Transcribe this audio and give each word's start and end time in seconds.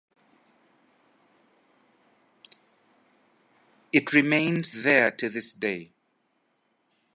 It 3.93 4.13
remains 4.13 4.81
there 4.81 5.11
to 5.11 5.29
this 5.29 5.53
day. 5.53 5.91